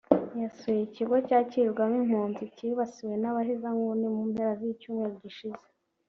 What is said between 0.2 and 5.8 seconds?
yasuye ikigo cyakirirwamo impunzi cyibasiwe n’abahezanguni mu mpera z’icyumweru gishize